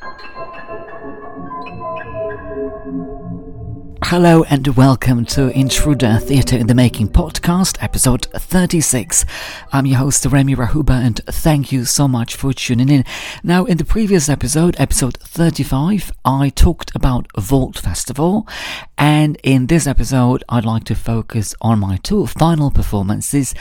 [0.00, 0.22] Thank
[2.86, 3.67] you.
[4.10, 9.26] Hello and welcome to Intruder Theatre in the Making podcast, episode 36.
[9.70, 13.04] I'm your host, Remi Rachuba, and thank you so much for tuning in.
[13.42, 18.48] Now, in the previous episode, episode 35, I talked about Vault Festival,
[18.96, 23.54] and in this episode, I'd like to focus on my two final performances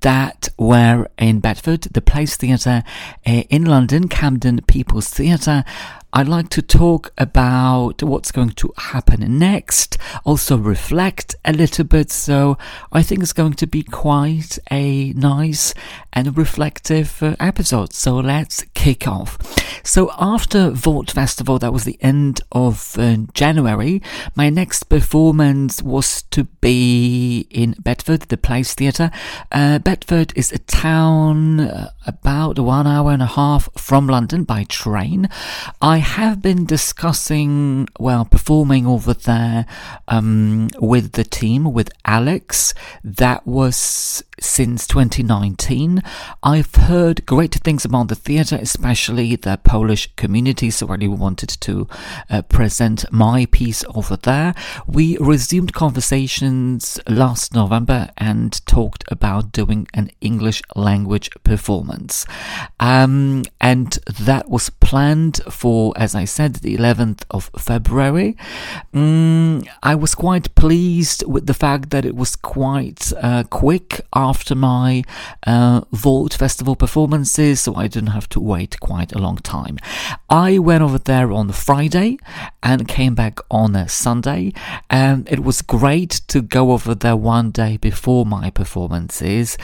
[0.00, 2.84] that were in Bedford, the Place Theatre,
[3.26, 5.62] eh, in London, Camden People's Theatre,
[6.12, 12.10] I'd like to talk about what's going to happen next, also reflect a little bit.
[12.10, 12.58] So
[12.90, 15.72] I think it's going to be quite a nice
[16.12, 17.92] and reflective uh, episode.
[17.92, 19.38] So let's kick off.
[19.84, 24.02] So after Vault Festival, that was the end of uh, January,
[24.34, 29.10] my next performance was to be in Bedford, the Place Theatre.
[29.52, 34.64] Uh, Bedford is a town uh, about one hour and a half from London by
[34.64, 35.28] train.
[35.80, 39.66] I have been discussing, well, performing over there
[40.08, 42.74] um, with the team, with Alex.
[43.04, 46.02] That was since 2019.
[46.42, 51.50] I've heard great things about the theatre, especially the Polish community, so I really wanted
[51.60, 51.86] to
[52.28, 54.54] uh, present my piece over there.
[54.86, 62.26] We resumed conversations last November and talked about doing an English language performance.
[62.78, 68.36] Um, and that was planned for, as I said, the 11th of February.
[68.94, 74.54] Mm, I was quite pleased with the fact that it was quite uh, quick after
[74.54, 75.04] my
[75.46, 79.78] uh, Vault Festival performances, so I didn't have to wait quite a long time.
[80.28, 82.18] I went over there on Friday
[82.62, 84.52] and came back on a Sunday,
[84.88, 89.56] and it was great to go over there one day before my performances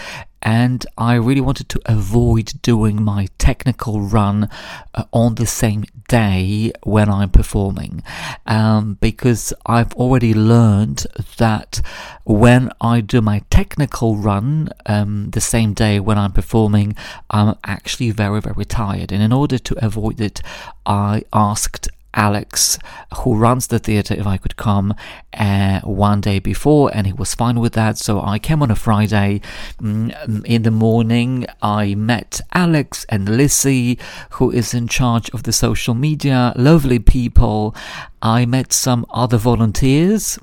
[0.47, 4.48] and I really wanted to avoid doing my technical run
[4.94, 8.05] uh, on the same day when I'm performing
[8.47, 11.05] um, because I've already learned
[11.38, 11.80] that
[12.22, 16.94] when I do my technical run um, the same day when I'm performing,
[17.28, 19.10] I'm actually very, very tired.
[19.10, 20.42] And in order to avoid it,
[20.87, 22.78] I asked Alex,
[23.19, 24.94] who runs the theatre, if I could come
[25.34, 27.99] uh, one day before, and he was fine with that.
[27.99, 29.41] So I came on a Friday
[29.81, 31.47] mm, in the morning.
[31.61, 33.99] I met Alex and Lizzie,
[34.31, 36.53] who is in charge of the social media.
[36.56, 37.75] Lovely people.
[38.22, 40.39] I met some other volunteers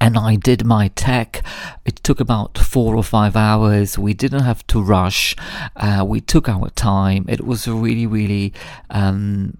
[0.00, 1.42] and I did my tech.
[1.84, 3.98] It took about four or five hours.
[3.98, 5.34] We didn't have to rush.
[5.76, 7.24] Uh, we took our time.
[7.28, 8.52] It was really, really
[8.90, 9.56] um,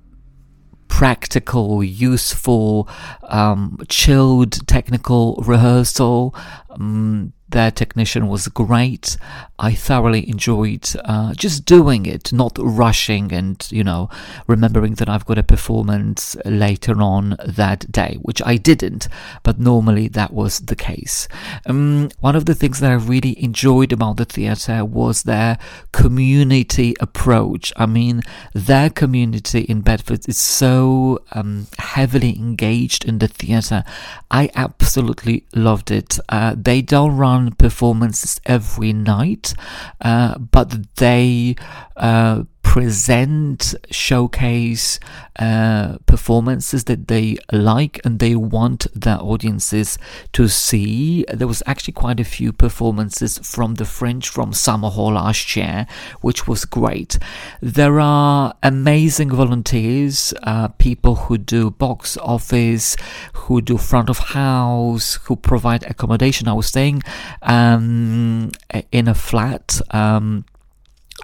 [0.88, 2.88] practical, useful,
[3.25, 6.34] um, chilled technical rehearsal.
[6.71, 9.17] Um, their technician was great.
[9.59, 14.09] I thoroughly enjoyed uh, just doing it, not rushing and, you know,
[14.47, 19.09] remembering that I've got a performance later on that day, which I didn't,
[19.43, 21.27] but normally that was the case.
[21.67, 25.59] Um, one of the things that I really enjoyed about the theatre was their
[25.93, 27.73] community approach.
[27.77, 28.23] I mean,
[28.53, 33.85] their community in Bedford is so um, heavily engaged in the theatre.
[34.31, 36.19] I absolutely loved it.
[36.29, 39.54] Uh, they don't run performances every night,
[40.00, 41.56] uh, but they
[41.97, 45.01] uh, present, showcase
[45.39, 49.99] uh, performances that they like and they want their audiences
[50.34, 51.25] to see.
[51.33, 55.87] There was actually quite a few performances from the Fringe from Summerhall last year,
[56.21, 57.19] which was great.
[57.62, 62.97] There are amazing volunteers, uh, people who do box office,
[63.33, 66.49] who do front of house, who provide accommodation.
[66.49, 67.03] I was staying
[67.41, 68.50] um,
[68.93, 69.81] in a flat.
[69.91, 70.45] Um,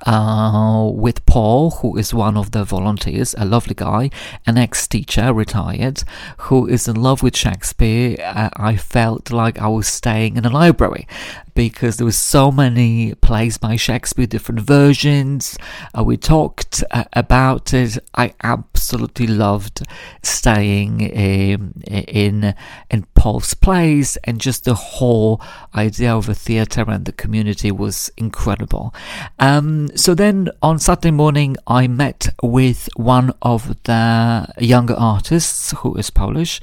[0.07, 4.11] uh, with Paul, who is one of the volunteers, a lovely guy,
[4.47, 6.03] an ex teacher, retired,
[6.39, 8.17] who is in love with Shakespeare.
[8.23, 11.07] Uh, I felt like I was staying in a library
[11.55, 15.57] because there was so many plays by Shakespeare, different versions.
[15.97, 17.99] Uh, we talked uh, about it.
[18.15, 19.87] I absolutely loved
[20.23, 22.55] staying in, in
[22.91, 25.41] in Paul's plays, and just the whole
[25.75, 28.95] idea of a theatre and the community was incredible.
[29.39, 35.95] Um, so then on Saturday morning, I met with one of the younger artists who
[35.95, 36.61] is Polish,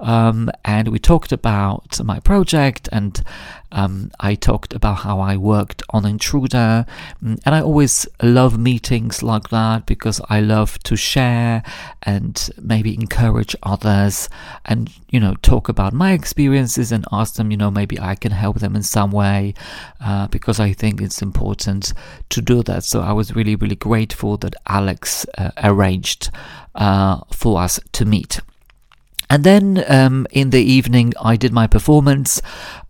[0.00, 3.22] um, and we talked about my project and
[3.72, 6.86] um, I talked about how I worked on Intruder,
[7.22, 11.62] mm, and I always love meetings like that because I love to share
[12.02, 14.28] and maybe encourage others
[14.66, 18.32] and, you know, talk about my experiences and ask them, you know, maybe I can
[18.32, 19.54] help them in some way
[20.00, 21.94] uh, because I think it's important
[22.28, 22.84] to do that.
[22.84, 26.30] So I was really, really grateful that Alex uh, arranged
[26.74, 28.40] uh, for us to meet.
[29.32, 32.42] And then um, in the evening, I did my performance.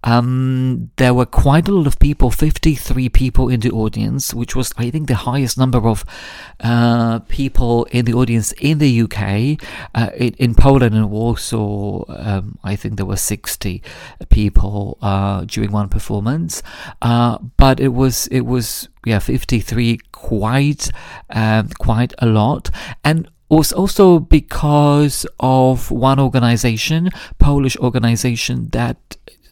[0.02, 4.74] Um, there were quite a lot of people, 53 people in the audience, which was,
[4.76, 6.04] I think, the highest number of
[6.58, 9.64] uh, people in the audience in the UK.
[9.94, 13.80] Uh, in, in, Poland and Warsaw, um, I think there were 60
[14.28, 16.60] people uh, during one performance.
[17.00, 20.90] Uh, but it was, it was, yeah, 53, quite,
[21.30, 22.68] um, quite a lot.
[23.04, 28.96] And was also because of one organization, Polish organization that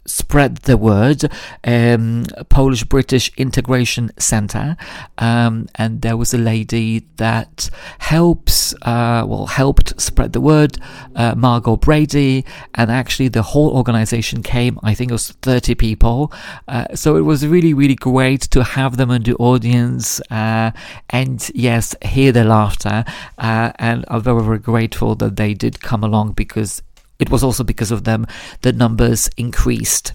[0.06, 1.30] spread the word,
[1.64, 4.76] um, Polish British Integration Center,
[5.18, 10.78] um, and there was a lady that helps, uh, well, helped spread the word,
[11.14, 12.44] uh, Margot Brady,
[12.74, 14.78] and actually the whole organization came.
[14.82, 16.32] I think it was thirty people,
[16.68, 20.70] uh, so it was really, really great to have them in the audience, uh,
[21.10, 23.04] and yes, hear the laughter,
[23.38, 26.82] uh, and I'm very, very grateful that they did come along because
[27.20, 28.26] it was also because of them
[28.62, 30.12] that numbers increased.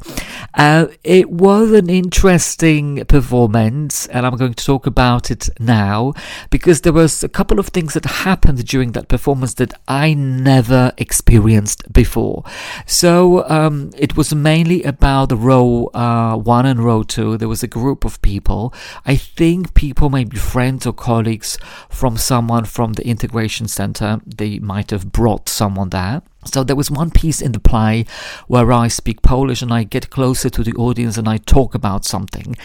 [0.56, 6.13] Uh, it was an interesting performance, and I'm going to talk about it now
[6.50, 10.92] because there was a couple of things that happened during that performance that I never
[10.98, 12.44] experienced before.
[12.86, 17.38] So um, it was mainly about the row uh, one and row two.
[17.38, 18.74] There was a group of people.
[19.06, 21.58] I think people may be friends or colleagues
[21.90, 24.22] from someone from the integration center.
[24.25, 26.24] They might have brought someone there.
[26.45, 28.06] So there was one piece in the play
[28.47, 32.06] where I speak Polish and I get closer to the audience and I talk about
[32.06, 32.56] something.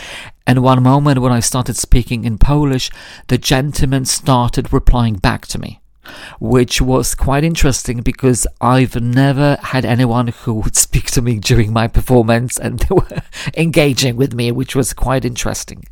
[0.46, 2.90] And one moment when I started speaking in Polish,
[3.28, 5.79] the gentleman started replying back to me
[6.38, 11.72] which was quite interesting because I've never had anyone who would speak to me during
[11.72, 13.22] my performance and they were
[13.56, 15.84] engaging with me, which was quite interesting.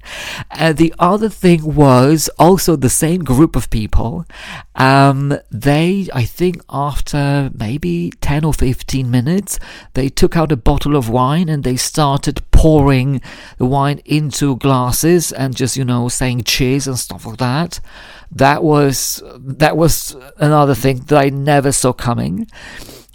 [0.50, 4.24] Uh, the other thing was also the same group of people.
[4.74, 9.58] Um, they, I think, after maybe 10 or 15 minutes,
[9.94, 13.22] they took out a bottle of wine and they started pouring
[13.58, 17.78] the wine into glasses and just, you know, saying cheers and stuff like that.
[18.32, 22.48] That was that was another thing that I never saw coming.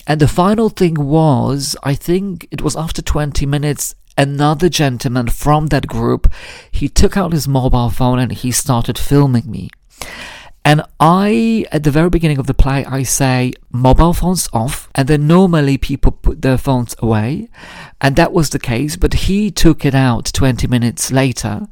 [0.08, 5.68] And the final thing was, I think it was after 20 minutes, another gentleman from
[5.68, 6.32] that group,
[6.72, 9.70] he took out his mobile phone and he started filming me.
[10.66, 15.10] And I, at the very beginning of the play, I say mobile phones off, and
[15.10, 17.50] then normally people put their phones away,
[18.00, 21.68] and that was the case, but he took it out 20 minutes later.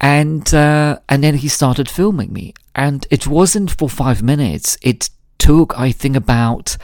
[0.00, 4.76] And uh, and then he started filming me, and it wasn't for five minutes.
[4.82, 6.76] It took, I think, about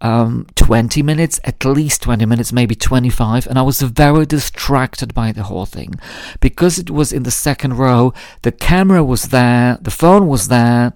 [0.00, 5.32] um, 20 minutes, at least 20 minutes, maybe 25, and I was very distracted by
[5.32, 5.94] the whole thing
[6.40, 8.12] because it was in the second row.
[8.42, 10.92] The camera was there, the phone was there,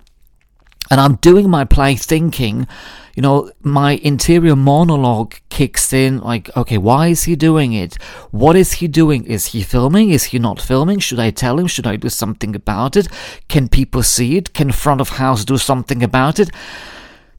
[0.90, 2.66] and I'm doing my play thinking
[3.14, 7.94] you know, my interior monologue kicks in like, okay, why is he doing it?
[8.32, 9.24] What is he doing?
[9.24, 10.10] Is he filming?
[10.10, 10.98] Is he not filming?
[10.98, 11.68] Should I tell him?
[11.68, 13.06] Should I do something about it?
[13.48, 14.52] Can people see it?
[14.52, 16.50] Can front of house do something about it?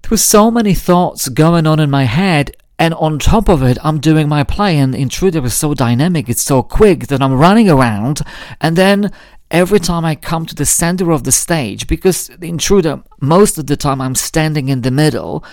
[0.06, 3.80] There were so many thoughts going on in my head, and on top of it,
[3.84, 7.72] I'm doing my play, and Intruder is so dynamic, it's so quick that I'm running
[7.72, 8.22] around,
[8.62, 9.12] and then
[9.50, 13.66] every time I come to the center of the stage, because the intruder, most of
[13.66, 15.44] the time I'm standing in the middle,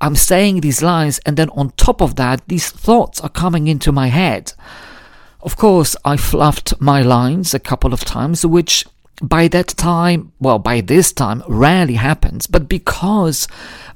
[0.00, 3.90] I'm saying these lines, and then on top of that, these thoughts are coming into
[3.90, 4.52] my head.
[5.40, 8.86] Of course, I fluffed my lines a couple of times, which
[9.22, 12.46] by that time, well, by this time, rarely happens.
[12.46, 13.46] But because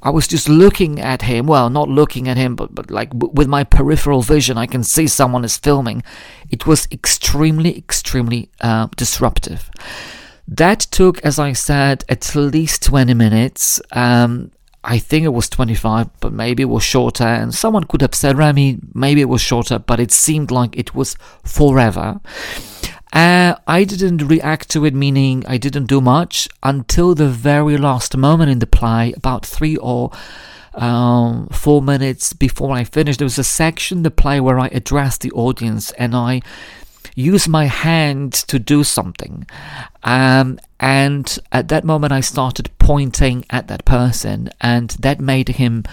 [0.02, 3.48] I was just looking at him, well, not looking at him, but, but like with
[3.48, 6.02] my peripheral vision, I can see someone is filming.
[6.50, 9.70] It was extremely, extremely uh, disruptive.
[10.46, 13.80] That took, as I said, at least 20 minutes.
[13.92, 14.50] Um,
[14.86, 17.24] I think it was 25, but maybe it was shorter.
[17.24, 20.94] And someone could have said, Remi, maybe it was shorter, but it seemed like it
[20.94, 22.20] was forever.
[23.14, 28.16] Uh, I didn't react to it, meaning I didn't do much until the very last
[28.16, 30.10] moment in the play, about three or
[30.74, 33.20] um, four minutes before I finished.
[33.20, 36.42] There was a section in the play where I addressed the audience and I
[37.14, 39.46] used my hand to do something.
[40.02, 45.84] Um, and at that moment, I started pointing at that person, and that made him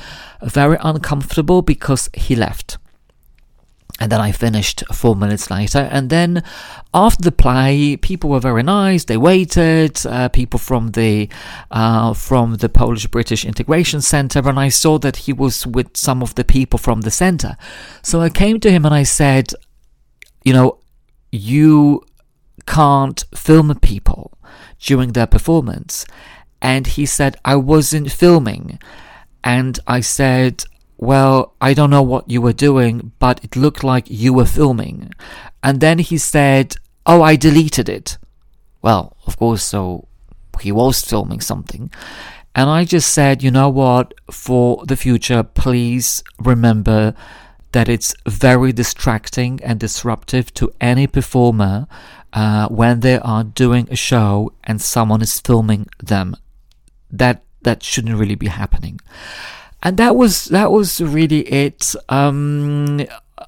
[0.41, 2.79] very uncomfortable because he left
[4.01, 5.87] and then I finished four minutes later.
[5.91, 6.43] And then
[6.91, 9.05] after the play, people were very nice.
[9.05, 10.03] They waited.
[10.05, 11.29] Uh, people from the
[11.69, 16.23] uh, from the Polish British Integration Center, and I saw that he was with some
[16.23, 17.55] of the people from the center.
[18.01, 19.53] So I came to him and I said,
[20.43, 20.79] "You know,
[21.31, 22.03] you
[22.65, 24.35] can't film people
[24.79, 26.05] during their performance."
[26.61, 28.77] and he said, I wasn't filming.
[29.43, 30.63] And I said,
[31.01, 35.11] Well, I don't know what you were doing, but it looked like you were filming.
[35.63, 36.75] And then he said,
[37.07, 38.19] Oh, I deleted it.
[38.83, 40.07] Well, of course, so
[40.61, 41.91] he was filming something.
[42.53, 47.15] And I just said, you know what, for the future, please remember
[47.71, 51.87] that it's very distracting and disruptive to any performer
[52.33, 56.35] uh, when they are doing a show and someone is filming them.
[57.09, 58.99] That that shouldn't really be happening.
[59.83, 61.95] And that was that was really it.
[62.09, 63.01] Um,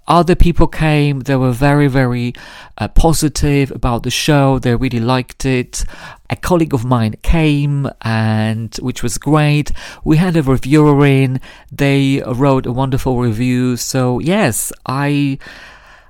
[0.07, 1.21] other people came.
[1.21, 2.33] They were very, very
[2.77, 4.59] uh, positive about the show.
[4.59, 5.85] They really liked it.
[6.29, 9.71] A colleague of mine came, and which was great.
[10.03, 11.39] We had a reviewer in.
[11.71, 13.77] They wrote a wonderful review.
[13.77, 15.37] So yes, I.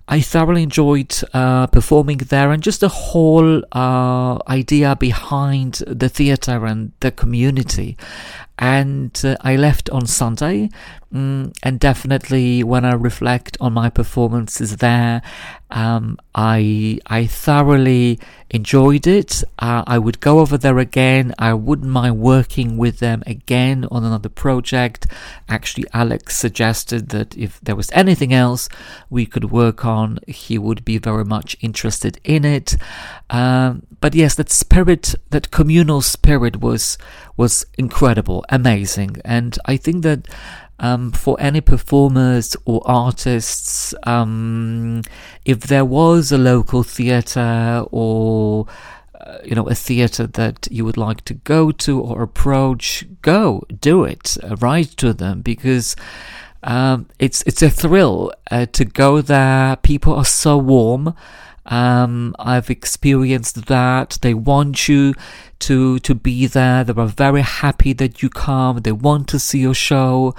[0.05, 6.65] I thoroughly enjoyed uh, performing there and just the whole uh, idea behind the theatre
[6.65, 7.95] and the community
[8.59, 10.69] and uh, I left on Sunday.
[11.13, 15.21] Mm, and definitely, when I reflect on my performances there,
[15.69, 18.19] um, I I thoroughly
[18.49, 19.43] enjoyed it.
[19.59, 21.33] Uh, I would go over there again.
[21.37, 25.05] I wouldn't mind working with them again on another project.
[25.47, 28.67] Actually, Alex suggested that if there was anything else
[29.09, 32.75] we could work on, he would be very much interested in it.
[33.29, 36.97] Um, but yes, that spirit, that communal spirit, was
[37.37, 40.27] was incredible, amazing, and I think that.
[40.79, 45.03] Um, for any performers or artists, um,
[45.45, 48.65] if there was a local theatre or
[49.23, 53.63] uh, you know a theatre that you would like to go to or approach, go
[53.79, 55.95] do it, uh, write to them because
[56.63, 59.75] um, it's it's a thrill uh, to go there.
[59.77, 61.15] People are so warm.
[61.65, 64.17] Um, I've experienced that.
[64.21, 65.13] They want you
[65.59, 66.83] to to be there.
[66.83, 68.79] They are very happy that you come.
[68.79, 70.35] They want to see your show.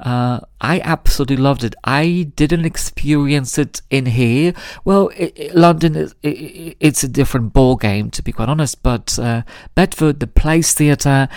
[0.00, 1.74] Uh, I absolutely loved it.
[1.82, 4.54] I didn't experience it in here.
[4.84, 8.82] Well, it, it, London is it, it's a different ball game to be quite honest.
[8.82, 9.42] But uh,
[9.74, 11.28] Bedford, the Place Theatre,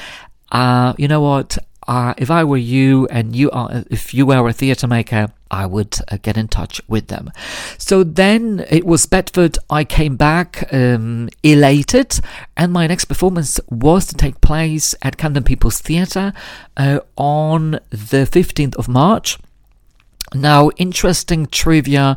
[0.51, 1.57] uh, you know what?
[1.87, 5.65] Uh, if I were you and you are, if you were a theatre maker, I
[5.65, 7.31] would uh, get in touch with them.
[7.77, 9.57] So then it was Bedford.
[9.69, 12.19] I came back um, elated,
[12.55, 16.33] and my next performance was to take place at Camden People's Theatre
[16.77, 19.37] uh, on the 15th of March.
[20.33, 22.15] Now, interesting trivia.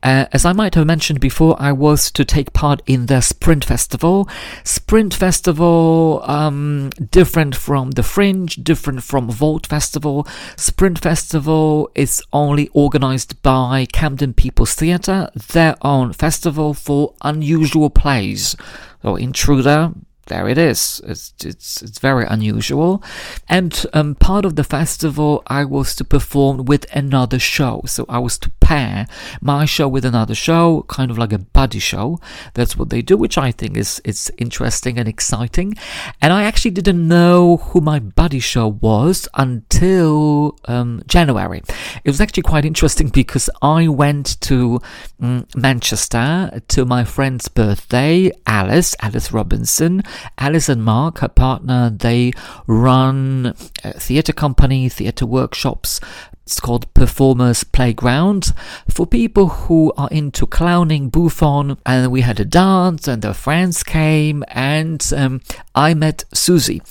[0.00, 3.64] Uh, as I might have mentioned before, I was to take part in the Sprint
[3.64, 4.28] Festival.
[4.62, 10.28] Sprint Festival, um, different from the Fringe, different from Vault Festival.
[10.56, 18.54] Sprint Festival is only organized by Camden People's Theatre, their own festival for unusual plays.
[19.02, 19.92] So, Intruder,
[20.26, 21.00] there it is.
[21.04, 23.02] It's it's it's very unusual,
[23.48, 27.82] and um, part of the festival I was to perform with another show.
[27.86, 29.06] So I was to pair
[29.40, 32.18] my show with another show, kind of like a buddy show.
[32.54, 35.76] That's what they do, which I think is it's interesting and exciting.
[36.20, 41.62] And I actually didn't know who my buddy show was until um, January.
[42.04, 44.80] It was actually quite interesting because I went to
[45.20, 50.02] um, Manchester to my friend's birthday, Alice Alice Robinson
[50.38, 52.32] Alice and Mark, her partner, they
[52.66, 53.54] run
[53.84, 56.00] a theatre company, theatre workshops.
[56.46, 58.52] It's called Performers Playground
[58.88, 61.76] for people who are into clowning, bouffon.
[61.84, 65.40] And we had a dance, and their friends came, and um,
[65.74, 66.82] I met Susie.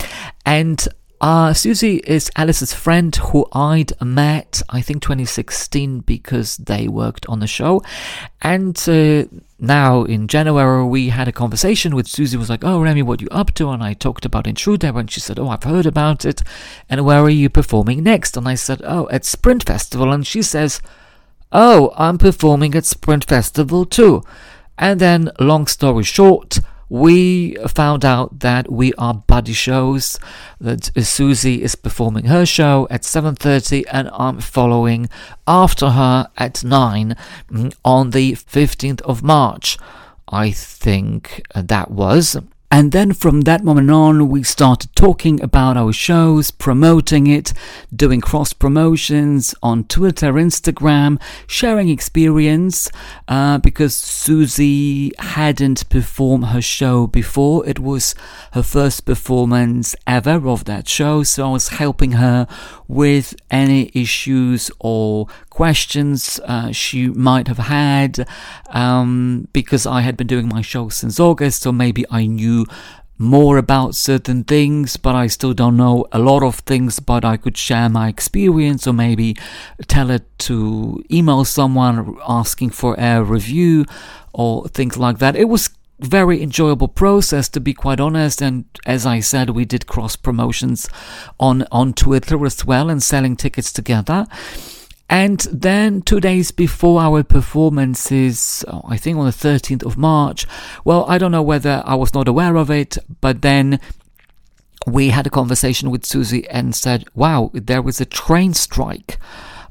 [0.45, 0.85] And
[1.25, 7.39] uh, Susie is Alice's friend who I'd met, I think 2016, because they worked on
[7.39, 7.81] the show.
[8.43, 9.25] And uh,
[9.57, 13.27] now in January, we had a conversation with Susie, was like, Oh, Remi, what you
[13.31, 13.71] up to?
[13.71, 16.43] And I talked about Intruder, and she said, Oh, I've heard about it.
[16.91, 18.37] And where are you performing next?
[18.37, 20.13] And I said, Oh, at Sprint Festival.
[20.13, 20.79] And she says,
[21.51, 24.21] Oh, I'm performing at Sprint Festival too.
[24.77, 26.59] And then, long story short,
[26.95, 30.17] we found out that we are buddy shows
[30.61, 35.09] that Susie is performing her show at 7:30 and I'm following
[35.45, 37.17] after her at 9
[37.51, 39.77] mm, on the 15th of March.
[40.29, 42.37] I think that was
[42.75, 47.53] and then from that moment on, we started talking about our shows, promoting it,
[47.95, 51.17] doing cross promotions on Twitter, Instagram,
[51.47, 52.91] sharing experience,
[53.29, 57.65] uh, because Susie hadn't performed her show before.
[57.65, 58.13] It was
[58.51, 62.45] her first performance ever of that show, so I was helping her
[62.87, 68.27] with any issues or questions uh, she might have had
[68.69, 72.65] um, because I had been doing my show since August, so maybe I knew
[73.17, 77.37] more about certain things, but I still don't know a lot of things, but I
[77.37, 79.37] could share my experience or maybe
[79.87, 83.85] tell it to email someone asking for a review
[84.33, 85.35] or things like that.
[85.35, 89.87] It was very enjoyable process to be quite honest and as i said we did
[89.87, 90.89] cross promotions
[91.39, 94.25] on on twitter as well and selling tickets together
[95.09, 100.47] and then two days before our performances, oh, I think on the 13th of March,
[100.83, 103.79] well, I don't know whether I was not aware of it, but then
[104.87, 109.19] we had a conversation with Susie and said, wow, there was a train strike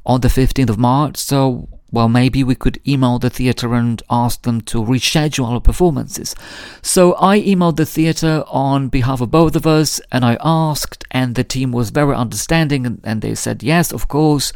[0.06, 1.16] on the 15th of March.
[1.16, 6.34] So, well, maybe we could email the theatre and ask them to reschedule our performances.
[6.82, 11.34] So I emailed the theatre on behalf of both of us and I asked, and
[11.34, 14.52] the team was very understanding and, and they said, yes, of course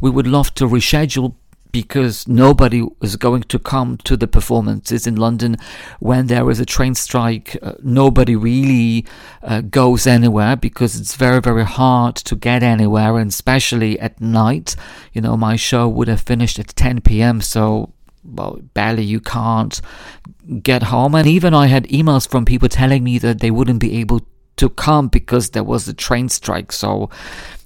[0.00, 1.34] we would love to reschedule
[1.72, 5.56] because nobody is going to come to the performances in London
[6.00, 7.56] when there is a train strike.
[7.62, 9.04] Uh, nobody really
[9.42, 14.76] uh, goes anywhere because it's very, very hard to get anywhere, and especially at night.
[15.12, 17.92] You know, my show would have finished at 10 p.m., so
[18.24, 19.80] well, barely you can't
[20.62, 21.14] get home.
[21.14, 24.22] And even I had emails from people telling me that they wouldn't be able
[24.56, 26.72] to come because there was a train strike.
[26.72, 27.10] So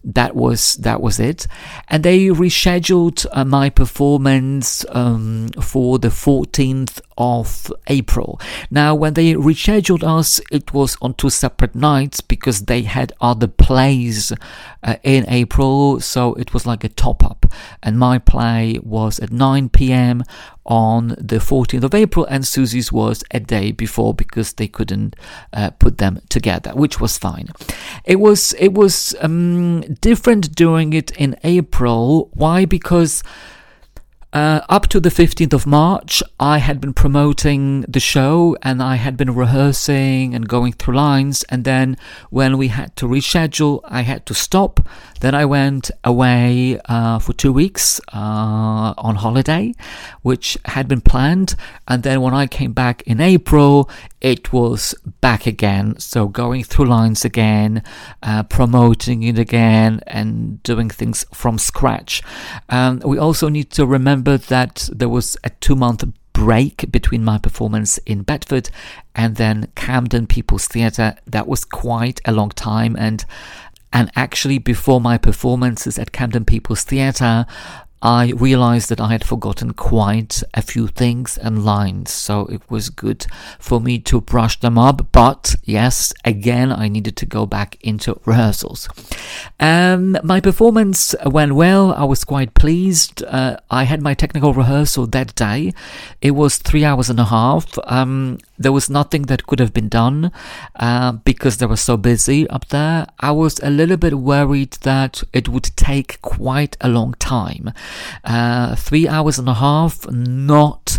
[0.04, 1.46] that was that was it
[1.88, 8.40] and they rescheduled uh, my performance um, for the 14th of April.
[8.70, 13.46] Now, when they rescheduled us, it was on two separate nights because they had other
[13.46, 14.32] plays
[14.82, 17.46] uh, in April, so it was like a top up.
[17.82, 20.24] And my play was at 9 p.m.
[20.64, 25.14] on the 14th of April, and Susie's was a day before because they couldn't
[25.52, 27.48] uh, put them together, which was fine.
[28.04, 32.30] It was it was um, different doing it in April.
[32.32, 32.64] Why?
[32.64, 33.22] Because
[34.32, 38.96] uh, up to the 15th of March, I had been promoting the show and I
[38.96, 41.42] had been rehearsing and going through lines.
[41.50, 41.98] And then
[42.30, 44.80] when we had to reschedule, I had to stop.
[45.20, 49.74] Then I went away uh, for two weeks uh, on holiday,
[50.22, 51.54] which had been planned.
[51.86, 53.90] And then when I came back in April,
[54.22, 55.98] it was back again.
[55.98, 57.82] So going through lines again,
[58.22, 62.22] uh, promoting it again, and doing things from scratch.
[62.68, 67.36] Um, we also need to remember that there was a two month break between my
[67.36, 68.70] performance in Bedford
[69.14, 71.16] and then Camden People's Theatre.
[71.26, 73.24] That was quite a long time and
[73.92, 77.44] and actually before my performances at Camden People's Theatre
[78.02, 82.90] I realized that I had forgotten quite a few things and lines, so it was
[82.90, 83.26] good
[83.60, 85.06] for me to brush them up.
[85.12, 88.88] But yes, again, I needed to go back into rehearsals.
[89.60, 91.92] Um, my performance went well.
[91.92, 93.22] I was quite pleased.
[93.22, 95.72] Uh, I had my technical rehearsal that day.
[96.20, 97.78] It was three hours and a half.
[97.84, 100.30] Um, there was nothing that could have been done
[100.76, 103.06] uh, because they were so busy up there.
[103.20, 107.72] I was a little bit worried that it would take quite a long time.
[108.24, 110.98] Uh, three hours and a half, not,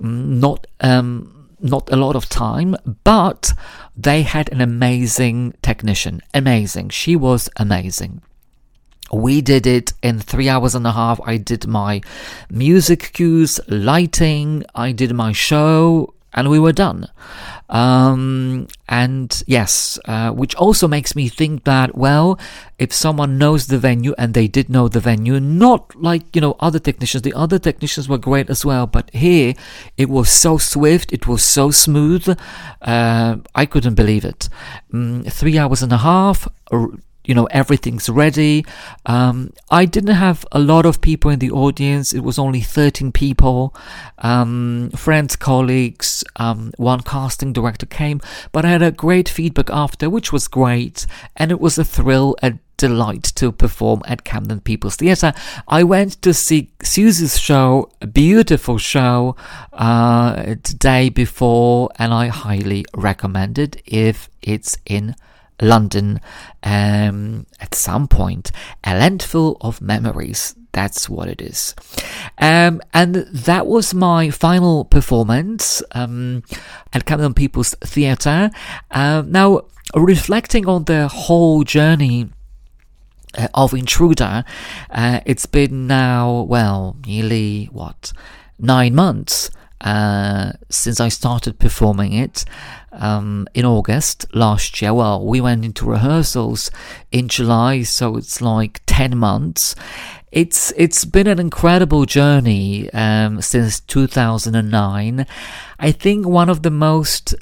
[0.00, 3.52] not, um, not a lot of time, but
[3.96, 6.22] they had an amazing technician.
[6.34, 6.90] Amazing.
[6.90, 8.22] She was amazing.
[9.12, 11.20] We did it in three hours and a half.
[11.24, 12.00] I did my
[12.48, 17.08] music cues, lighting, I did my show, and we were done.
[17.68, 22.38] Um, and yes, uh, which also makes me think that, well,
[22.78, 26.56] if someone knows the venue and they did know the venue, not like, you know,
[26.60, 29.54] other technicians, the other technicians were great as well, but here
[29.96, 32.38] it was so swift, it was so smooth,
[32.82, 34.48] uh, I couldn't believe it.
[34.92, 36.46] Mm, three hours and a half,
[37.24, 38.64] you know everything's ready.
[39.06, 42.12] Um, i didn't have a lot of people in the audience.
[42.12, 43.74] It was only 13 people.
[44.18, 48.20] Um, friends colleagues um, one casting director came
[48.52, 51.06] but i had a great feedback after which was great
[51.36, 55.32] and it was a thrill a delight to perform at camden people's theatre.
[55.68, 59.36] I went to see susie's show a beautiful show
[59.72, 65.14] uh, the day before and i highly recommend it if it's in
[65.60, 66.20] London
[66.62, 68.50] um, at some point.
[68.84, 70.54] A landfill of memories.
[70.72, 71.74] That's what it is.
[72.38, 76.42] Um, and that was my final performance um,
[76.92, 78.50] at Camden People's Theatre.
[78.90, 79.62] Uh, now,
[79.94, 82.30] reflecting on the whole journey
[83.36, 84.44] uh, of Intruder,
[84.90, 88.12] uh, it's been now, well, nearly what,
[88.58, 89.50] nine months
[89.82, 92.44] uh, since I started performing it
[92.92, 94.94] um, in August last year.
[94.94, 96.70] Well, we went into rehearsals
[97.10, 99.74] in July, so it's like 10 months.
[100.30, 105.26] It's it's been an incredible journey um, since 2009.
[105.78, 107.34] I think one of the most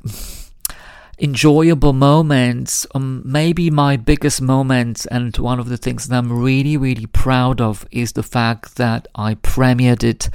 [1.20, 6.76] enjoyable moments, um, maybe my biggest moment, and one of the things that I'm really,
[6.76, 10.30] really proud of is the fact that I premiered it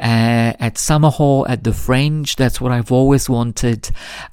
[0.00, 2.36] uh, at Summerhall at the Fringe.
[2.36, 3.90] That's what I've always wanted.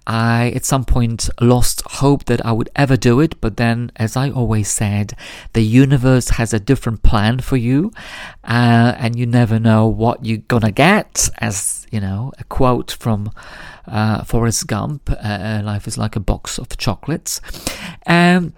[0.08, 4.15] I, at some point, lost hope that I would ever do it, but then, as
[4.15, 5.13] I always said,
[5.54, 7.91] the universe has a different plan for you,
[8.43, 13.32] uh, and you never know what you're gonna get, as you know, a quote from
[13.88, 17.41] uh, Forrest Gump, uh, Life is like a box of chocolates.
[18.06, 18.54] Um,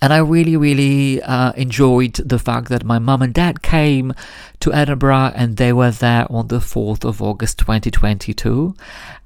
[0.00, 4.12] and I really, really uh, enjoyed the fact that my mum and dad came
[4.60, 8.76] to Edinburgh and they were there on the 4th of August 2022.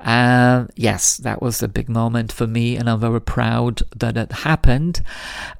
[0.01, 4.33] Uh, yes, that was a big moment for me and I'm very proud that it
[4.33, 5.03] happened.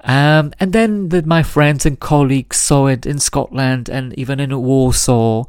[0.03, 4.59] Um, and then that my friends and colleagues saw it in Scotland and even in
[4.59, 5.43] Warsaw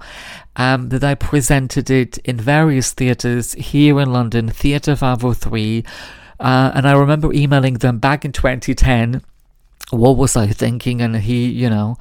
[0.57, 5.85] um, that I presented it in various theatres here in London, Theatre 503.
[6.38, 9.22] Uh, and I remember emailing them back in 2010.
[9.91, 11.01] What was I thinking?
[11.01, 11.97] And he, you know,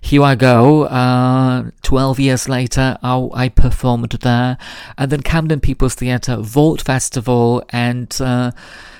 [0.00, 0.84] here I go.
[0.84, 4.58] Uh, 12 years later, I, I, performed there.
[4.96, 8.52] And then Camden People's Theatre, Vault Festival, and uh,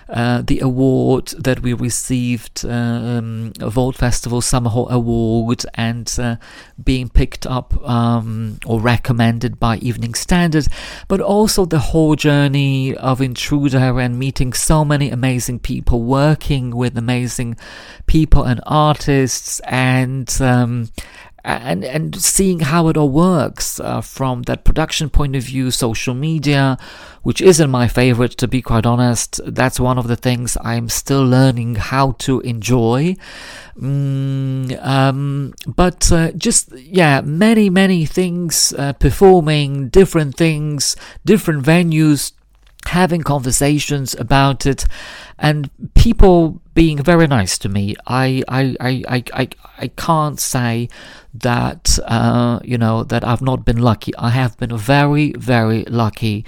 [0.09, 6.37] uh, the award that we received, um, Vault Festival Summerhall Award, and uh,
[6.83, 10.67] being picked up um, or recommended by Evening Standard,
[11.09, 16.97] but also the whole journey of Intruder and meeting so many amazing people, working with
[16.97, 17.57] amazing
[18.07, 20.88] people and artists, and um,
[21.45, 26.15] and and seeing how it all works uh, from that production point of view, social
[26.15, 26.77] media,
[27.23, 29.41] which isn't my favorite to be quite honest.
[29.47, 33.17] That's one of the things I'm still learning how to enjoy.
[33.79, 42.33] Mm, um, but uh, just yeah, many many things, uh, performing different things, different venues,
[42.87, 44.87] having conversations about it
[45.39, 47.97] and people being very nice to me.
[48.07, 48.93] I I, I,
[49.33, 50.89] I, I, can't say
[51.35, 54.13] that uh, you know that I've not been lucky.
[54.17, 56.45] I have been very very lucky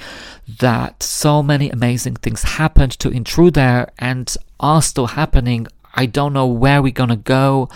[0.61, 5.67] that so many amazing things happened to Intruder and are still happening.
[5.95, 7.69] I don't know where we're gonna go,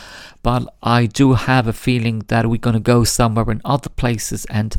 [0.45, 4.77] but I do have a feeling that we're gonna go somewhere in other places, and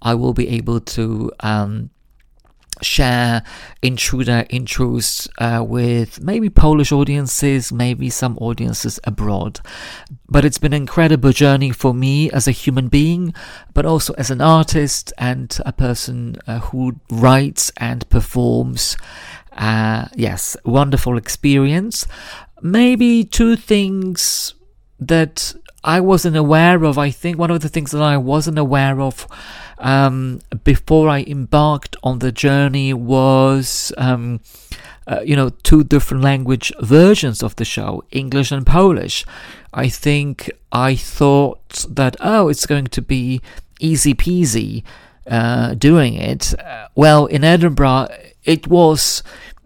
[0.00, 1.90] I will be able to um,
[2.82, 3.42] share
[3.82, 9.60] intruder intros uh, with maybe Polish audiences, maybe some audiences abroad.
[10.28, 13.34] But it's been an incredible journey for me as a human being,
[13.74, 18.96] but also as an artist and a person uh, who writes and performs.
[19.52, 22.06] Uh, yes, wonderful experience.
[22.62, 24.54] Maybe two things
[24.98, 26.98] that I wasn't aware of.
[26.98, 29.26] I think one of the things that I wasn't aware of
[29.78, 34.40] um, before I embarked on the journey was, um,
[35.06, 39.24] uh, you know, two different language versions of the show, English and Polish.
[39.72, 43.40] I think I thought that, oh, it's going to be
[43.78, 44.82] easy peasy
[45.26, 46.58] uh, doing it.
[46.58, 48.08] Uh, well, in Edinburgh,
[48.44, 49.22] it was.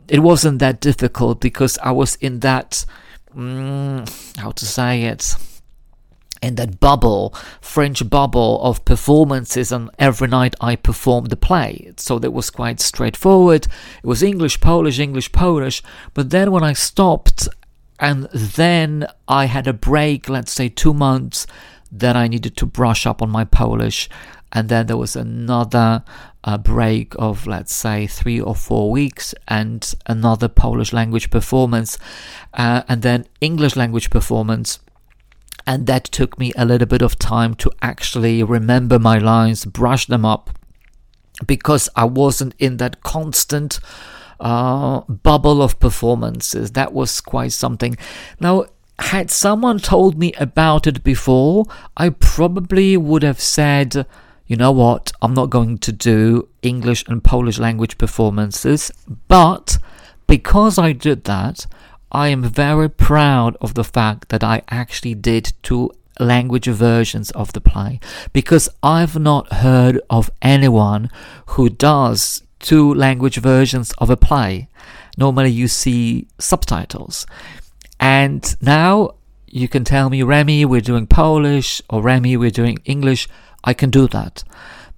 [0.09, 2.85] It wasn't that difficult because I was in that,
[3.33, 5.37] mm, how to say it,
[6.43, 11.93] in that bubble, Fringe bubble of performances, and every night I performed the play.
[11.97, 13.67] So that was quite straightforward.
[14.03, 15.83] It was English, Polish, English, Polish.
[16.15, 17.49] But then when I stopped,
[17.99, 21.47] and then I had a break, let's say two months,
[21.93, 24.09] then I needed to brush up on my Polish.
[24.53, 26.03] And then there was another
[26.43, 31.99] uh, break of, let's say, three or four weeks, and another Polish language performance,
[32.55, 34.81] uh, and then English language performance
[35.67, 40.07] and that took me a little bit of time to actually remember my lines, brush
[40.07, 40.51] them up,
[41.47, 43.81] because I wasn't in that constant
[44.41, 46.73] uh, bubble of performances.
[46.73, 47.97] That was quite something.
[48.39, 48.67] Now,
[48.99, 51.65] had someone told me about it before,
[51.97, 54.07] I probably would have said,
[54.47, 58.91] you know what, I'm not going to do English and Polish language performances,
[59.29, 59.79] but
[60.27, 61.67] because I did that,
[62.13, 67.53] I am very proud of the fact that I actually did two language versions of
[67.53, 68.01] the play
[68.33, 71.11] because I've not heard of anyone
[71.47, 74.69] who does two language versions of a play.
[75.17, 77.27] Normally you see subtitles.
[77.99, 79.15] And now
[79.47, 83.29] you can tell me, Remi, we're doing Polish, or Remi, we're doing English.
[83.65, 84.45] I can do that.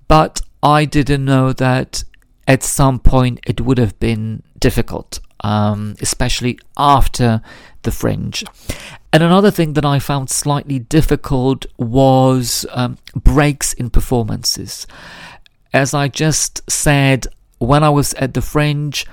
[0.08, 2.04] But I didn't know that
[2.46, 7.42] at some point it would have been difficult um, especially after
[7.82, 8.44] the fringe.
[9.12, 14.86] And another thing that I found slightly difficult was um, breaks in performances.
[15.72, 17.26] As I just said,
[17.58, 19.06] when I was at the fringe,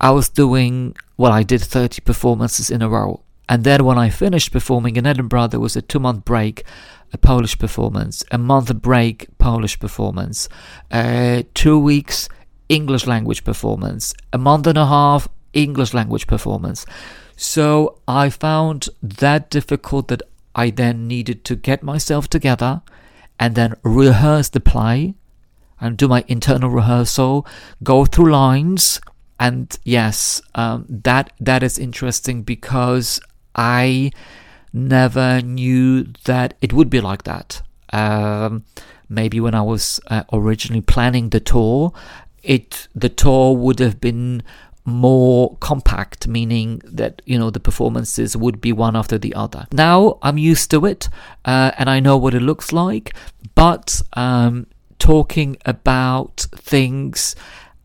[0.00, 3.20] I was doing well, I did 30 performances in a row.
[3.48, 6.64] And then when I finished performing in Edinburgh, there was a two month break,
[7.12, 10.48] a Polish performance, a month break, Polish performance,
[10.90, 12.28] uh, two weeks,
[12.68, 15.26] English language performance, a month and a half,
[15.62, 16.86] English language performance.
[17.36, 20.22] So I found that difficult that
[20.54, 22.82] I then needed to get myself together
[23.38, 25.14] and then rehearse the play
[25.80, 27.46] and do my internal rehearsal,
[27.82, 29.00] go through lines.
[29.38, 33.20] And yes, um, that that is interesting because
[33.54, 34.10] I
[34.72, 37.62] never knew that it would be like that.
[37.92, 38.64] Um,
[39.08, 41.92] maybe when I was uh, originally planning the tour,
[42.42, 44.42] it the tour would have been
[44.88, 49.66] more compact, meaning that you know the performances would be one after the other.
[49.72, 51.08] Now I'm used to it,
[51.44, 53.14] uh, and I know what it looks like.
[53.54, 54.66] But um,
[54.98, 57.36] talking about things,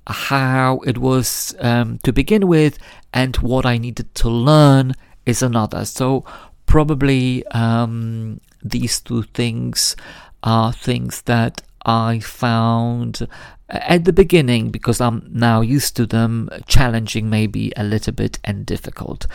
[0.07, 2.77] how it was um, to begin with,
[3.13, 4.93] and what I needed to learn
[5.25, 5.85] is another.
[5.85, 6.25] So
[6.65, 9.95] probably um, these two things
[10.43, 13.27] are things that I found
[13.73, 18.65] at the beginning, because I'm now used to them, challenging maybe a little bit and
[18.65, 19.25] difficult,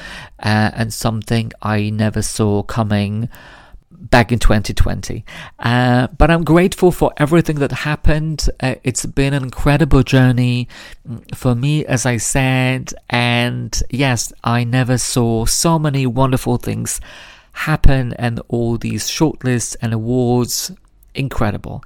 [0.42, 3.29] uh, and something I never saw coming
[3.90, 5.24] back in 2020.
[5.59, 8.48] Uh, but I'm grateful for everything that happened.
[8.61, 10.68] Uh, it's been an incredible journey
[11.35, 12.92] for me, as I said.
[13.11, 17.01] And yes, I never saw so many wonderful things
[17.53, 20.70] happen and all these shortlists and awards
[21.18, 21.83] incredible.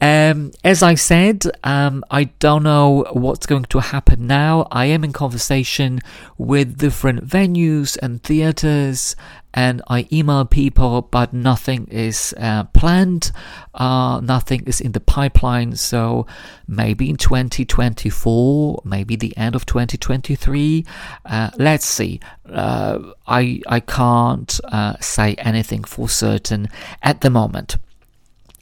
[0.00, 4.68] Um, as I said, um, I don't know what's going to happen now.
[4.70, 6.00] I am in conversation
[6.36, 9.16] with different venues and theaters,
[9.56, 13.32] and I email people, but nothing is uh, planned.
[13.74, 15.76] Uh, nothing is in the pipeline.
[15.76, 16.26] So
[16.68, 20.84] maybe in 2024, maybe the end of 2023.
[21.24, 22.20] Uh, let's see.
[22.46, 26.68] Uh, I I can't uh, say anything for certain
[27.02, 27.78] at the moment.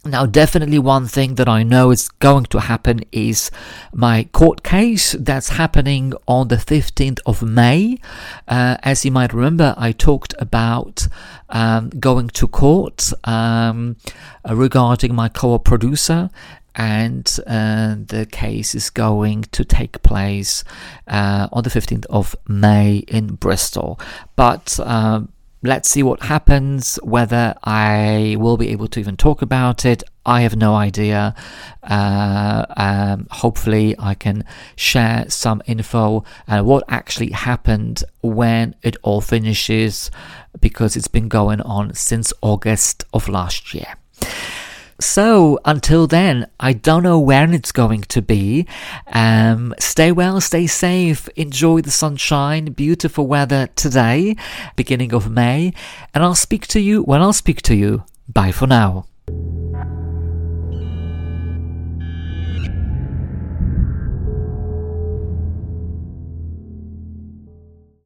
[0.07, 3.51] Now, definitely one thing that I know is going to happen is
[3.95, 7.97] my court case that's happening on the 15th of May.
[8.47, 11.09] Uh, as you might remember, I talked about
[11.49, 13.97] um, going to court um,
[14.47, 16.29] regarding my co producer
[16.75, 20.64] and uh, the case is going to take place
[21.07, 23.99] uh, on the 15th of May in Bristol.
[24.37, 25.23] But uh,
[25.66, 30.03] Let's see what happens, whether I will be able to even talk about it.
[30.27, 31.35] I have no idea.
[31.83, 34.44] Uh, um, hopefully, I can
[34.77, 40.11] share some info uh, what actually happened when it all finishes
[40.61, 43.96] because it's been going on since August of last year.
[45.05, 48.67] So until then, I don't know when it's going to be.
[49.12, 54.35] Um, stay well, stay safe, enjoy the sunshine, beautiful weather today,
[54.77, 55.75] beginning of May,
[56.14, 58.05] and I'll speak to you when I'll speak to you.
[58.27, 59.05] Bye for now.